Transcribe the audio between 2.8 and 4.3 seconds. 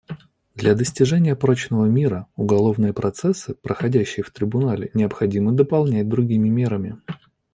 процессы, проходящие